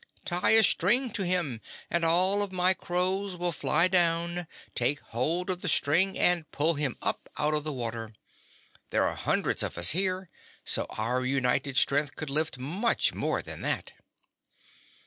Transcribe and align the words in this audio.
"Tie 0.25 0.49
a 0.49 0.63
string 0.63 1.11
to 1.11 1.21
him 1.23 1.61
and 1.87 2.03
all 2.03 2.41
of 2.41 2.51
my 2.51 2.73
crows 2.73 3.35
will 3.35 3.51
fly 3.51 3.87
down, 3.87 4.47
take 4.73 4.99
hold 4.99 5.51
of 5.51 5.61
the 5.61 5.69
string, 5.69 6.17
and 6.17 6.51
pull 6.51 6.73
him 6.73 6.97
up 7.03 7.29
out 7.37 7.53
of 7.53 7.63
the 7.63 7.71
water. 7.71 8.11
There 8.89 9.03
are 9.05 9.13
hundreds 9.15 9.61
of 9.61 9.77
us 9.77 9.91
here, 9.91 10.31
so 10.65 10.87
our 10.89 11.23
united 11.23 11.77
strength 11.77 12.15
could 12.15 12.31
lift 12.31 12.57
much 12.57 13.13
more 13.13 13.43
than 13.43 13.61
that." 13.61 13.91